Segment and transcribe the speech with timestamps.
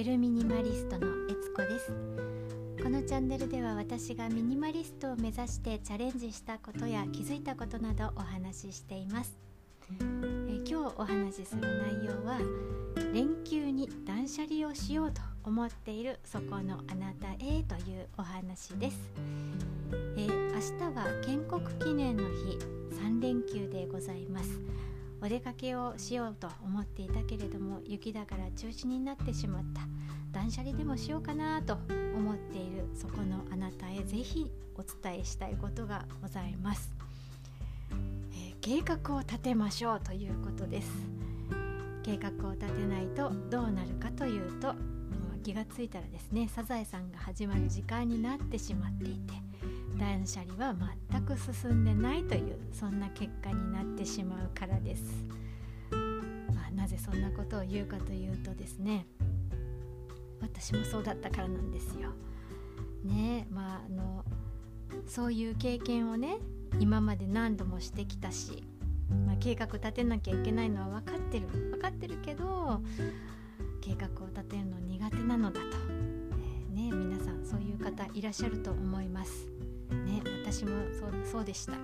[0.00, 1.92] ゆるミニマリストのえつこです。
[2.82, 9.36] このチャンネルでは私がミニマリストを目指してチャレンジしたことや気づいたことなどお話ししています。
[9.90, 9.94] え
[10.66, 12.38] 今日お話しする内容は
[13.12, 18.98] 連休に断捨離をしようと思っているそこのあなたへというお話です。
[20.16, 22.56] え明日は建国記念の日
[22.96, 24.69] 3連休でございます。
[25.22, 29.82] お出かけをしようと思っていたけれども雪だから中止になってしまった。
[30.32, 31.76] 断捨離でもしようかなと
[32.16, 36.92] 思っているそこのあなたへぜひお伝えしたいことがございます、
[38.32, 40.88] えー、計画を立てましょうということです。
[42.02, 44.74] 計画を立てないとどうなるかというと
[45.42, 49.34] 気がついたらですねサザエさんが始まる時間になってしまっていて
[49.98, 50.74] 断捨離は
[51.26, 55.02] 全く進んでないというそんな結果になってしまうからです、
[55.90, 59.06] まあ、なぜそんなことを言うかというとですね
[60.40, 62.10] 私もそうだったからなんですよ。
[63.04, 64.24] ねまああの
[65.06, 66.38] そういう経験をね
[66.78, 68.64] 今まで何度もしてきたし、
[69.26, 72.80] まあ、計画立てなきゃいけないのは分かってる分かってるけど
[73.80, 75.66] 計画を立てるの苦手なのだと、
[76.72, 79.59] えー、ね、皆さんそういう方いらっしゃると思います。
[80.50, 81.74] 私もそうそうでした、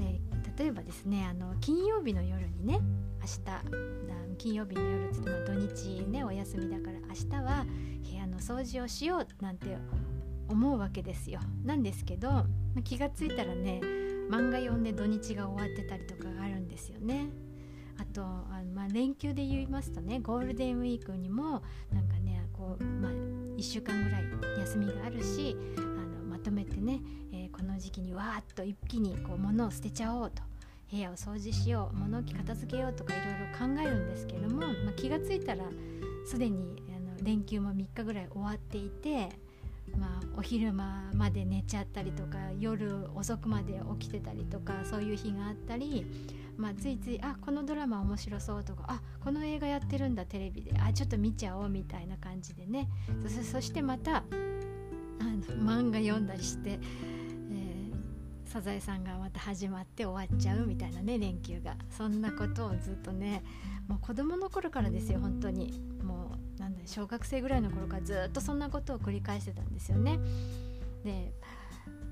[0.00, 2.80] えー、例えばですねあの金曜日の夜にね
[3.20, 7.64] 明日金曜日の夜って土日ねお休みだから明日は
[8.10, 9.78] 部屋の掃除をしようなんて
[10.48, 11.38] 思うわけですよ。
[11.64, 12.46] なんですけど
[12.82, 13.80] 気がついたらね
[14.28, 17.28] 漫画読んで土日が終わってたりとかがあるんですよね。
[17.98, 24.24] あとあの、まあ、連休で言いますとねゴールデンウィークにもなんかねこう、まあ、1週間ぐらい
[24.58, 25.54] 休みがあるし
[26.40, 27.00] とめてね、
[27.32, 30.42] えー、この時期にわーっと一気にこう物を捨てちゃおうと
[30.90, 35.64] 部屋を掃除しよう物置片付けようとかいろいろ考えるんですけども、まあ、気が付いたら
[36.26, 39.28] すでにあの連休も3日ぐらい終わっていて、
[39.96, 46.06] まあ、お昼間まで寝ちゃったりとか夜遅くまで起きてたりとかそういう日があったり、
[46.56, 52.88] まあ、ついついあこのドラマ面白そうとかあこの映画やってるんだテレビであちょっと見ちゃおうみたいな感じでね。
[53.52, 54.24] そしてまた
[55.20, 63.42] あの漫画読んだりして、えー、サザエさんがまた始まって終わっちゃうみたいなね連休がそんなことをずっとね
[63.88, 70.18] もう子供の頃からですよ本当にもうなんだ小学生ぐらいの頃からずっとそんなことを繰り返してたんですよね。
[71.04, 71.32] で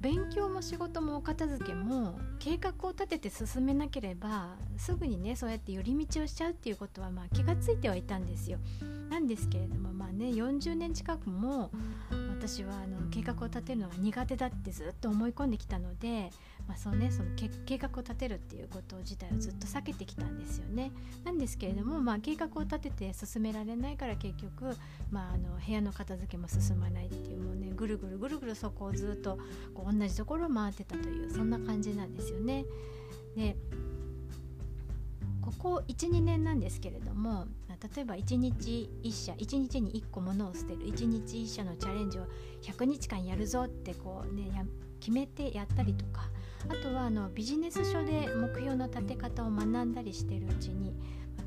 [0.00, 8.58] 勉強も仕事もお片付けも計画を立てて進めなければすぐにねそうやって寄り道をしちゃうっていうことはまあ気がついてはいたんですよ。
[9.10, 11.70] なんですけれどもまあね40年近くも
[12.40, 16.30] 私はあの計画を立てるのが苦手だってずっと思い込んできたので、
[16.66, 20.90] まあそうね、その計画を立てるっていうこと自体をずっと避けてきたんですよね。
[21.22, 24.74] なんですけれども、まあ、計画を立てて進められないから結局、
[25.10, 29.38] まあ、あの部屋の片付けも進まないっていうもうねぐるぐるぐるぐるそこをずっと
[29.74, 32.64] こう同じところを回ってたというそんな感じなんですよね。
[33.36, 33.54] で
[35.62, 42.22] ここ12年なんですけれども例えば1日1社1日に1個ものを捨てる1日1社のチャレンジを
[42.62, 44.50] 100日間やるぞってこうね
[45.00, 46.30] 決めてやったりとか
[46.68, 50.94] あとはあのビジネス書で目標の立て方を学んだりしてるうちに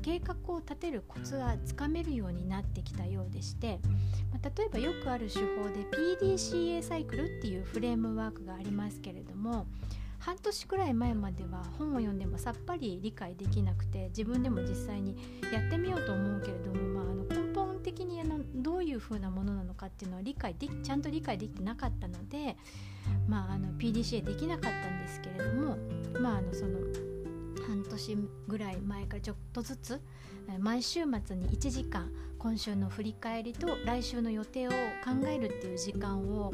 [0.00, 3.80] 計画を立てるコツがつかめるようになってきたようでして、
[4.42, 5.86] 例えばよくある手法で
[6.20, 9.66] PDCA サイクルっていうフレームワークがありますけれども
[10.24, 15.14] 半年くらい前までは本を読んでもさっぱり理解できなくて自分でも実際に
[15.52, 22.56] やってみようと思うけれども、まあ、あの根本的にあのどういう風なものなのかっていうのは理解できちゃんと理解できてなかったので、
[23.28, 25.76] まあ、あの PDCA できなかったんですけれども、
[26.18, 26.78] まあ、あのその
[27.68, 28.18] 半年
[28.48, 30.00] ぐらい前からちょっとずつ
[30.58, 34.76] 毎週末に1時間今週の振り返りと来週の予定を考
[35.26, 36.50] えるっていう時間を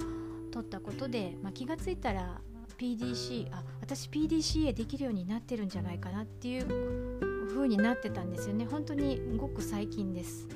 [0.51, 2.41] 取ったことで、まあ、気がついたら
[2.81, 8.65] PDC あ私 PDCA できるようになってるんじゃないかなっていう風になってたんですよね。
[8.65, 10.49] 本当にごく最近です。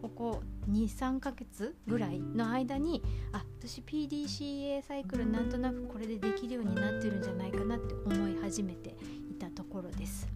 [0.00, 8.94] ここ23ヶ月ぐらいの間にあ私 PDCA サイクルなんとなくこれでできるようになってるんじゃないかなって思い始めて
[9.30, 10.28] いたところです。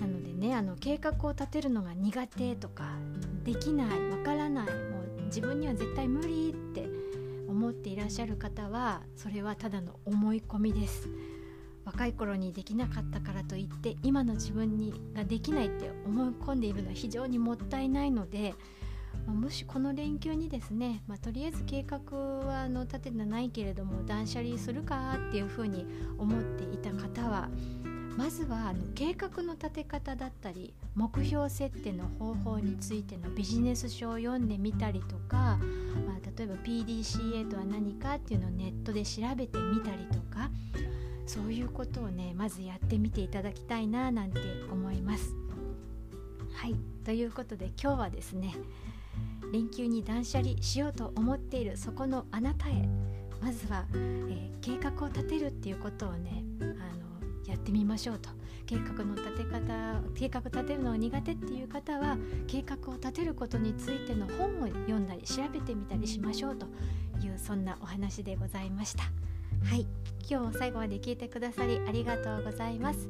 [0.00, 2.92] なのでねあの計画を立てるのが苦手とか
[3.42, 4.72] できないわからないも
[5.18, 7.01] う自分には絶対無理って
[7.52, 11.08] 思っていらっしゃる方はそれはただの思い込みです。
[11.84, 18.54] 若い頃にできなかったからといって今の自分にができないって思い込んでいるのは非常にもったいないので、
[19.26, 25.86] もしこの連休にですね、まあ、とりあえず計画はあの立ててないけれども断捨離するかっていうふうに
[26.18, 27.48] 思っていた方は
[28.16, 35.58] まずはあの計画の立て方だったり目標設定の方法についてのビジネス書を読んでみたりとか、
[36.06, 40.50] まあ、例えば PDCA とは何かっていうのをネットで調べてみたりとか
[41.26, 45.34] そういうことをねまずやってみていただきたいななんて思います。
[46.54, 48.54] はいということで今日はですね
[49.52, 52.88] 連休に断捨離しようと思っているそこのあなたへ
[53.40, 56.44] まずは、えー、計画を立てるっていうことをね
[57.46, 58.30] やってみましょうと。
[58.66, 62.16] 計画の立て方計画立てるのが苦手っていう方は
[62.46, 66.66] 計画を立てることについての本を読んだり調べてみたりしましょうと
[67.20, 69.04] いうそんなお話でございました。
[69.64, 69.86] はい。
[70.28, 73.08] 今日も最後まで聞いてくださりありがとうございます。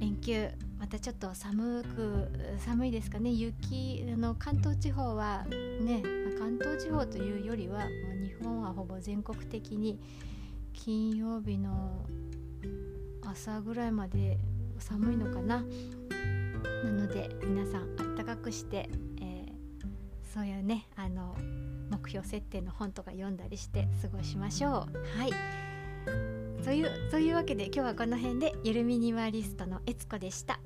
[0.00, 0.48] 連休
[0.78, 3.30] またちょっと寒く寒いですかね。
[3.30, 5.44] 雪あの関東地方は
[5.80, 6.02] ね
[6.38, 7.86] 関東地方というよりは
[8.22, 10.00] 日本はほぼ全国的に
[10.72, 12.04] 金曜日の
[13.32, 14.38] 朝ぐらいまで
[14.78, 15.64] 寒いのかな。
[16.84, 18.90] なので皆さんあったかくして、
[19.20, 21.34] えー、そういうねあの
[21.90, 24.72] 目標設定の本とか読んだりして過ごしましょう。
[25.18, 25.32] はい。
[26.62, 30.60] というというわけで今日はこの辺でゆるミニマリストのえつこでした。